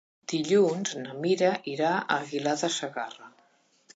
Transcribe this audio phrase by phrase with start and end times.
[0.31, 3.31] Dilluns na Mira irà a Aguilar de Segarra.